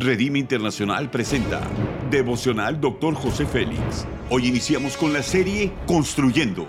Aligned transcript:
Redime 0.00 0.38
Internacional 0.38 1.10
presenta 1.10 1.60
Devocional 2.08 2.80
Dr. 2.80 3.14
José 3.14 3.46
Félix. 3.46 4.06
Hoy 4.30 4.46
iniciamos 4.46 4.96
con 4.96 5.12
la 5.12 5.24
serie 5.24 5.72
Construyendo. 5.88 6.68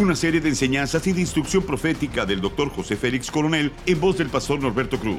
Una 0.00 0.16
serie 0.16 0.40
de 0.40 0.48
enseñanzas 0.48 1.06
y 1.06 1.12
de 1.12 1.20
instrucción 1.20 1.64
profética 1.64 2.24
del 2.24 2.40
Dr. 2.40 2.70
José 2.70 2.96
Félix 2.96 3.30
Coronel 3.30 3.72
en 3.84 4.00
voz 4.00 4.16
del 4.16 4.30
pastor 4.30 4.62
Norberto 4.62 4.98
Cruz. 4.98 5.18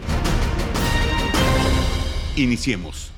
Iniciemos. 2.38 3.12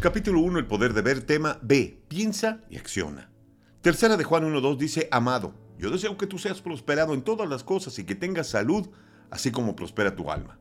Capítulo 0.00 0.40
1, 0.40 0.58
el 0.58 0.66
poder 0.66 0.94
de 0.94 1.02
ver, 1.02 1.20
tema 1.20 1.60
B, 1.62 2.00
piensa 2.08 2.58
y 2.68 2.76
acciona. 2.76 3.30
Tercera 3.82 4.16
de 4.16 4.24
Juan 4.24 4.52
1.2 4.52 4.76
dice, 4.78 5.08
amado, 5.12 5.54
yo 5.84 5.90
deseo 5.90 6.16
que 6.16 6.26
tú 6.26 6.38
seas 6.38 6.62
prosperado 6.62 7.12
en 7.12 7.20
todas 7.20 7.46
las 7.46 7.62
cosas 7.62 7.98
y 7.98 8.04
que 8.04 8.14
tengas 8.14 8.46
salud, 8.46 8.88
así 9.28 9.50
como 9.50 9.76
prospera 9.76 10.16
tu 10.16 10.30
alma. 10.30 10.58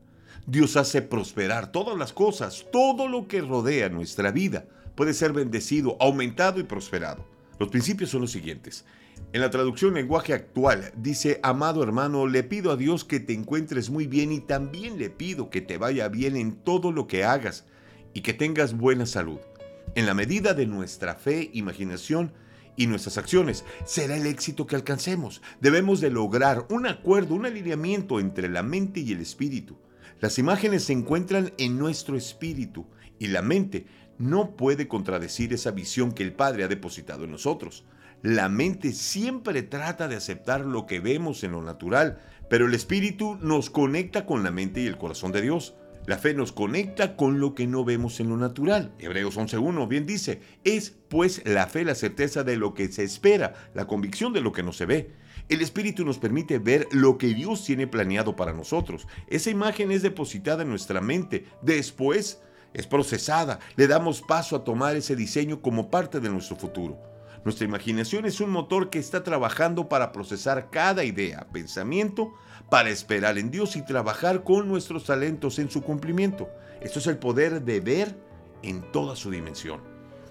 Dios 0.48 0.76
hace 0.76 1.02
prosperar 1.02 1.72
todas 1.72 1.98
las 1.98 2.12
cosas, 2.12 2.66
todo 2.74 3.08
lo 3.08 3.26
que 3.30 3.40
rodea 3.40 3.88
nuestra 3.88 4.32
vida 4.32 4.66
puede 4.96 5.14
ser 5.14 5.32
bendecido, 5.32 5.96
aumentado 6.02 6.60
y 6.60 6.64
prosperado. 6.64 7.26
Los 7.58 7.70
principios 7.70 8.10
son 8.10 8.20
los 8.20 8.32
siguientes. 8.32 8.84
En 9.32 9.40
la 9.40 9.50
traducción 9.50 9.94
lenguaje 9.94 10.34
actual 10.34 10.92
dice, 10.98 11.40
amado 11.42 11.84
hermano, 11.84 12.28
le 12.28 12.44
pido 12.44 12.74
a 12.74 12.76
Dios 12.76 13.06
que 13.06 13.22
te 13.22 13.32
encuentres 13.32 13.90
muy 13.90 14.08
bien 14.08 14.34
y 14.34 14.42
también 14.42 15.00
le 15.00 15.10
pido 15.10 15.50
que 15.50 15.62
te 15.62 15.78
vaya 15.78 16.10
bien 16.10 16.36
en 16.36 16.54
todo 16.54 16.92
lo 16.92 17.08
que 17.08 17.24
hagas 17.24 17.64
y 18.14 18.24
que 18.24 18.34
tengas 18.34 18.76
buena 18.76 19.06
salud. 19.06 19.40
En 19.96 20.06
la 20.06 20.16
medida 20.16 20.54
de 20.54 20.66
nuestra 20.66 21.16
fe, 21.16 21.50
imaginación 21.54 22.34
y 22.76 22.88
nuestras 22.88 23.18
acciones 23.18 23.66
será 23.86 24.16
el 24.16 24.26
éxito 24.26 24.68
que 24.68 24.76
alcancemos. 24.76 25.42
Debemos 25.62 26.02
de 26.02 26.10
lograr 26.10 26.66
un 26.70 26.88
acuerdo, 26.88 27.36
un 27.36 27.46
alineamiento 27.46 28.20
entre 28.20 28.50
la 28.50 28.64
mente 28.64 29.00
y 29.00 29.12
el 29.12 29.22
espíritu. 29.22 29.78
Las 30.20 30.40
imágenes 30.40 30.86
se 30.86 30.94
encuentran 30.94 31.54
en 31.58 31.78
nuestro 31.78 32.16
espíritu 32.16 32.88
y 33.20 33.28
la 33.28 33.42
mente 33.42 33.86
no 34.18 34.56
puede 34.56 34.88
contradecir 34.88 35.54
esa 35.54 35.72
visión 35.72 36.12
que 36.12 36.24
el 36.24 36.34
Padre 36.34 36.64
ha 36.64 36.68
depositado 36.68 37.26
en 37.26 37.32
nosotros. 37.32 37.86
La 38.22 38.48
mente 38.48 38.94
siempre 38.94 39.64
trata 39.64 40.08
de 40.08 40.16
aceptar 40.16 40.62
lo 40.62 40.86
que 40.86 41.02
vemos 41.02 41.44
en 41.44 41.52
lo 41.52 41.62
natural, 41.62 42.22
pero 42.50 42.68
el 42.68 42.74
espíritu 42.74 43.36
nos 43.42 43.70
conecta 43.70 44.26
con 44.26 44.44
la 44.44 44.52
mente 44.52 44.82
y 44.82 44.88
el 44.88 44.98
corazón 44.98 45.32
de 45.34 45.42
Dios. 45.42 45.76
La 46.06 46.18
fe 46.18 46.34
nos 46.34 46.52
conecta 46.52 47.16
con 47.16 47.40
lo 47.40 47.56
que 47.56 47.66
no 47.66 47.86
vemos 47.86 48.20
en 48.20 48.28
lo 48.28 48.36
natural. 48.36 48.94
Hebreos 49.00 49.38
11.1 49.38 49.88
bien 49.88 50.06
dice, 50.06 50.42
es 50.66 50.94
pues 51.08 51.42
la 51.46 51.68
fe 51.68 51.86
la 51.86 51.96
certeza 51.96 52.44
de 52.44 52.58
lo 52.58 52.74
que 52.74 52.92
se 52.92 53.04
espera, 53.04 53.54
la 53.74 53.88
convicción 53.88 54.34
de 54.34 54.42
lo 54.42 54.52
que 54.52 54.64
no 54.64 54.74
se 54.74 54.86
ve. 54.86 55.12
El 55.48 55.62
Espíritu 55.62 56.04
nos 56.04 56.18
permite 56.18 56.60
ver 56.60 56.88
lo 56.92 57.18
que 57.18 57.28
Dios 57.28 57.64
tiene 57.64 57.88
planeado 57.88 58.36
para 58.36 58.52
nosotros. 58.52 59.08
Esa 59.28 59.50
imagen 59.50 59.92
es 59.92 60.02
depositada 60.02 60.64
en 60.64 60.70
nuestra 60.70 61.00
mente. 61.00 61.46
Después 61.62 62.42
es 62.74 62.86
procesada. 62.86 63.60
Le 63.78 63.88
damos 63.88 64.22
paso 64.22 64.58
a 64.58 64.64
tomar 64.66 64.98
ese 64.98 65.16
diseño 65.16 65.62
como 65.62 65.90
parte 65.90 66.20
de 66.20 66.30
nuestro 66.30 66.58
futuro. 66.58 67.13
Nuestra 67.44 67.66
imaginación 67.66 68.26
es 68.26 68.40
un 68.40 68.52
motor 68.52 68.90
que 68.90 69.00
está 69.00 69.24
trabajando 69.24 69.90
para 69.90 70.14
procesar 70.14 70.70
cada 70.70 71.04
idea, 71.04 71.48
pensamiento, 71.52 72.34
para 72.70 72.90
esperar 72.90 73.38
en 73.38 73.52
Dios 73.52 73.76
y 73.76 73.86
trabajar 73.86 74.44
con 74.44 74.70
nuestros 74.70 75.04
talentos 75.04 75.60
en 75.60 75.70
su 75.70 75.82
cumplimiento. 75.82 76.50
Esto 76.80 77.00
es 77.00 77.08
el 77.08 77.18
poder 77.18 77.62
de 77.64 77.82
ver 77.82 78.16
en 78.62 78.82
toda 78.94 79.18
su 79.18 79.30
dimensión. 79.30 79.82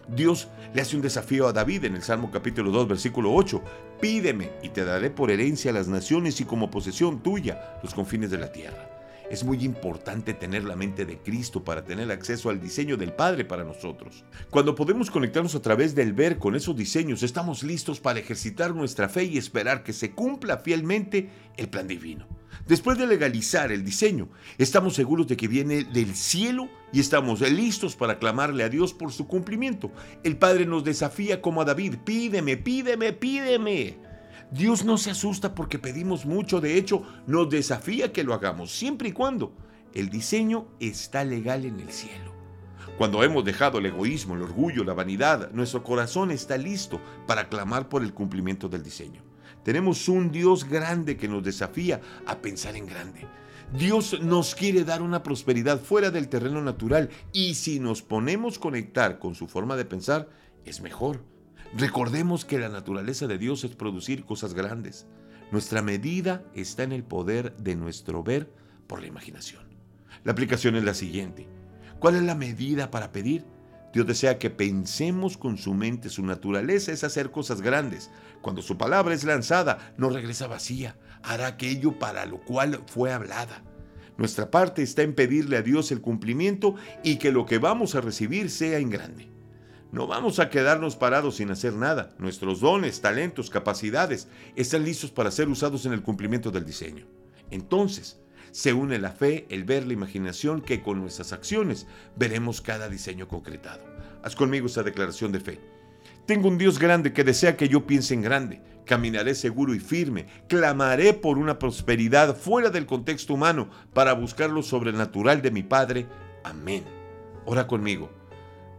Dios 0.09 0.49
le 0.75 0.81
hace 0.81 0.97
un 0.97 1.03
desafío 1.03 1.47
a 1.47 1.53
David 1.53 1.85
en 1.85 1.97
el 1.97 2.03
Salmo 2.03 2.31
capítulo 2.31 2.71
2, 2.71 2.89
versículo 2.89 3.33
8. 3.35 3.63
Pídeme 4.01 4.51
y 4.63 4.71
te 4.71 4.85
daré 4.85 5.11
por 5.11 5.31
herencia 5.31 5.71
las 5.71 5.89
naciones 5.89 6.41
y 6.41 6.45
como 6.45 6.71
posesión 6.71 7.23
tuya 7.23 7.79
los 7.83 7.95
confines 7.95 8.31
de 8.31 8.39
la 8.39 8.51
tierra. 8.51 8.92
Es 9.33 9.45
muy 9.45 9.65
importante 9.65 10.35
tener 10.35 10.65
la 10.65 10.77
mente 10.77 11.07
de 11.07 11.17
Cristo 11.17 11.65
para 11.65 11.87
tener 11.87 12.13
acceso 12.13 12.51
al 12.51 12.61
diseño 12.61 12.99
del 12.99 13.15
Padre 13.15 13.47
para 13.47 13.65
nosotros. 13.65 14.27
Cuando 14.51 14.75
podemos 14.75 15.11
conectarnos 15.11 15.55
a 15.55 15.63
través 15.63 15.95
del 15.95 16.13
ver 16.13 16.37
con 16.39 16.55
esos 16.55 16.77
diseños, 16.77 17.23
estamos 17.23 17.63
listos 17.63 17.99
para 17.99 18.19
ejercitar 18.19 18.75
nuestra 18.75 19.09
fe 19.09 19.25
y 19.25 19.39
esperar 19.39 19.85
que 19.85 19.95
se 19.95 20.11
cumpla 20.11 20.59
fielmente 20.59 21.31
el 21.57 21.71
plan 21.71 21.89
divino. 21.89 22.29
Después 22.67 22.99
de 22.99 23.07
legalizar 23.07 23.73
el 23.73 23.87
diseño, 23.87 24.29
estamos 24.59 24.93
seguros 24.93 25.27
de 25.29 25.39
que 25.39 25.49
viene 25.49 25.85
del 25.85 26.15
cielo 26.15 26.69
y 26.93 27.01
estamos 27.01 27.41
listos 27.41 27.97
para 27.97 28.19
clamarle 28.19 28.65
a 28.65 28.69
Dios 28.69 28.93
por 28.93 29.13
su 29.13 29.27
cumplimiento. 29.27 29.91
El 30.25 30.37
Padre 30.37 30.67
nos 30.67 30.85
desafía 30.85 31.41
como 31.41 31.63
a 31.63 31.65
David, 31.65 31.95
pídeme, 32.05 32.59
pídeme, 32.59 33.15
pídeme. 33.15 34.12
Dios 34.53 34.85
no 34.85 34.99
se 34.99 35.11
asusta 35.11 35.55
porque 35.55 35.79
pedimos 35.79 36.27
mucho, 36.27 36.61
de 36.61 36.77
hecho 36.77 37.03
nos 37.27 37.49
desafía 37.49 38.13
que 38.13 38.23
lo 38.23 38.35
hagamos, 38.35 38.71
siempre 38.71 39.09
y 39.09 39.13
cuando 39.13 39.55
el 39.95 40.11
diseño 40.11 40.67
está 40.79 41.25
legal 41.25 41.65
en 41.65 41.81
el 41.81 41.91
cielo. 41.91 42.33
Cuando 42.99 43.25
hemos 43.25 43.47
dejado 43.47 43.79
el 43.79 43.87
egoísmo, 43.87 44.35
el 44.35 44.43
orgullo, 44.43 44.85
la 44.85 44.93
vanidad, 44.93 45.51
nuestro 45.53 45.83
corazón 45.83 46.31
está 46.31 46.59
listo 46.59 47.01
para 47.27 47.49
clamar 47.49 47.89
por 47.89 48.03
el 48.03 48.13
cumplimiento 48.13 48.69
del 48.69 48.83
diseño. 48.83 49.23
Tenemos 49.65 50.07
un 50.09 50.31
Dios 50.31 50.65
grande 50.69 51.17
que 51.17 51.29
nos 51.29 51.43
desafía 51.43 52.03
a 52.27 52.37
pensar 52.43 52.77
en 52.77 52.87
grande. 52.87 53.27
Dios 53.73 54.21
nos 54.21 54.55
quiere 54.55 54.85
dar 54.85 55.01
una 55.01 55.23
prosperidad 55.23 55.81
fuera 55.81 56.11
del 56.11 56.29
terreno 56.29 56.61
natural 56.61 57.09
y 57.33 57.55
si 57.55 57.81
nos 57.81 58.03
ponemos 58.03 58.59
conectar 58.59 59.19
con 59.19 59.35
su 59.35 59.49
forma 59.49 59.77
de 59.77 59.87
pensar, 59.87 60.29
es 60.67 60.83
mejor. 60.83 61.32
Recordemos 61.75 62.45
que 62.45 62.59
la 62.59 62.69
naturaleza 62.69 63.27
de 63.27 63.39
Dios 63.39 63.65
es 63.65 63.75
producir 63.75 64.25
cosas 64.25 64.53
grandes. 64.53 65.07
Nuestra 65.51 65.81
medida 65.81 66.45
está 66.55 66.83
en 66.83 66.93
el 66.93 67.03
poder 67.03 67.57
de 67.57 67.77
nuestro 67.77 68.23
ver 68.23 68.53
por 68.87 69.01
la 69.01 69.07
imaginación. 69.07 69.63
La 70.23 70.33
aplicación 70.33 70.77
es 70.77 70.85
la 70.85 70.93
siguiente. 70.93 71.49
¿Cuál 71.99 72.17
es 72.17 72.23
la 72.23 72.35
medida 72.35 72.91
para 72.91 73.11
pedir? 73.11 73.47
Dios 73.95 74.07
desea 74.07 74.39
que 74.39 74.51
pensemos 74.51 75.39
con 75.39 75.57
su 75.57 75.73
mente. 75.73 76.11
Su 76.11 76.23
naturaleza 76.23 76.93
es 76.93 77.05
hacer 77.05 77.31
cosas 77.31 77.63
grandes. 77.63 78.11
Cuando 78.43 78.61
su 78.61 78.77
palabra 78.77 79.15
es 79.15 79.25
lanzada, 79.25 79.95
no 79.97 80.11
regresa 80.11 80.47
vacía. 80.49 80.99
Hará 81.23 81.47
aquello 81.47 81.99
para 81.99 82.27
lo 82.27 82.41
cual 82.41 82.83
fue 82.87 83.13
hablada. 83.13 83.63
Nuestra 84.19 84.51
parte 84.51 84.83
está 84.83 85.03
en 85.03 85.15
pedirle 85.15 85.57
a 85.57 85.63
Dios 85.63 85.91
el 85.91 86.03
cumplimiento 86.03 86.75
y 87.03 87.17
que 87.17 87.33
lo 87.33 87.47
que 87.47 87.57
vamos 87.57 87.95
a 87.95 88.03
recibir 88.03 88.51
sea 88.51 88.79
en 88.79 88.91
grande. 88.91 89.32
No 89.93 90.07
vamos 90.07 90.39
a 90.39 90.49
quedarnos 90.49 90.97
parados 90.97 91.37
sin 91.37 91.51
hacer 91.51 91.75
nada. 91.75 92.15
Nuestros 92.19 92.61
dones, 92.61 93.03
talentos, 93.03 93.51
capacidades 93.51 94.27
están 94.57 94.85
listos 94.85 95.11
para 95.11 95.31
ser 95.31 95.51
usados 95.51 95.85
en 95.85 95.93
el 95.93 96.01
cumplimiento 96.01 96.51
del 96.51 96.65
diseño. 96.65 97.05
Entonces, 97.51 98.19
se 98.53 98.73
une 98.73 98.99
la 98.99 99.11
fe, 99.11 99.45
el 99.51 99.65
ver, 99.65 99.87
la 99.87 99.93
imaginación, 99.93 100.63
que 100.63 100.81
con 100.81 100.99
nuestras 100.99 101.35
acciones 101.35 101.87
veremos 102.17 102.63
cada 102.63 102.89
diseño 102.89 103.29
concretado. 103.29 103.85
Haz 104.23 104.35
conmigo 104.35 104.67
esta 104.67 104.83
declaración 104.83 105.31
de 105.31 105.41
fe. 105.41 105.61
Tengo 106.25 106.49
un 106.49 106.57
Dios 106.57 106.79
grande 106.79 107.13
que 107.13 107.23
desea 107.23 107.59
que 107.59 107.69
yo 107.69 107.87
piense 107.87 108.15
en 108.15 108.23
grande. 108.23 108.63
Caminaré 108.87 109.35
seguro 109.35 109.75
y 109.75 109.79
firme. 109.79 110.27
Clamaré 110.49 111.13
por 111.13 111.37
una 111.37 111.59
prosperidad 111.59 112.35
fuera 112.35 112.71
del 112.71 112.87
contexto 112.87 113.35
humano 113.35 113.69
para 113.93 114.15
buscar 114.15 114.49
lo 114.49 114.63
sobrenatural 114.63 115.43
de 115.43 115.51
mi 115.51 115.63
Padre. 115.63 116.07
Amén. 116.45 116.83
Ora 117.45 117.67
conmigo. 117.67 118.22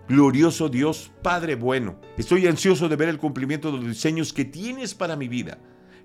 Glorioso 0.08 0.68
Dios, 0.68 1.12
Padre 1.22 1.56
bueno, 1.56 1.96
estoy 2.18 2.46
ansioso 2.48 2.90
de 2.90 2.98
ver 2.98 3.08
el 3.08 3.18
cumplimiento 3.18 3.72
de 3.72 3.78
los 3.78 3.88
diseños 3.88 4.34
que 4.34 4.44
tienes 4.44 4.94
para 4.94 5.16
mi 5.16 5.30
vida. 5.30 5.60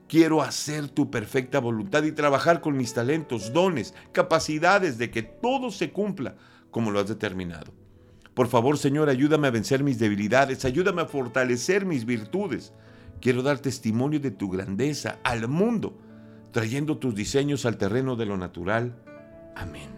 Quiero 0.06 0.40
hacer 0.40 0.88
tu 0.88 1.10
perfecta 1.10 1.58
voluntad 1.58 2.04
y 2.04 2.12
trabajar 2.12 2.60
con 2.60 2.76
mis 2.76 2.94
talentos, 2.94 3.52
dones, 3.52 3.94
capacidades 4.12 4.98
de 4.98 5.10
que 5.10 5.22
todo 5.22 5.70
se 5.72 5.90
cumpla 5.90 6.36
como 6.70 6.92
lo 6.92 7.00
has 7.00 7.08
determinado. 7.08 7.72
Por 8.34 8.46
favor, 8.46 8.78
Señor, 8.78 9.08
ayúdame 9.08 9.48
a 9.48 9.50
vencer 9.50 9.82
mis 9.82 9.98
debilidades, 9.98 10.64
ayúdame 10.64 11.02
a 11.02 11.06
fortalecer 11.06 11.84
mis 11.84 12.04
virtudes. 12.04 12.72
Quiero 13.20 13.42
dar 13.42 13.58
testimonio 13.58 14.20
de 14.20 14.30
tu 14.30 14.48
grandeza 14.48 15.18
al 15.24 15.48
mundo, 15.48 15.98
trayendo 16.52 16.98
tus 16.98 17.16
diseños 17.16 17.66
al 17.66 17.76
terreno 17.76 18.14
de 18.14 18.26
lo 18.26 18.36
natural. 18.36 18.94
Amén. 19.56 19.97